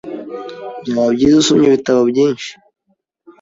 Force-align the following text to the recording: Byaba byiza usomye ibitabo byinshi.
Byaba 0.81 1.07
byiza 1.15 1.37
usomye 1.41 1.65
ibitabo 1.67 2.01
byinshi. 2.11 2.49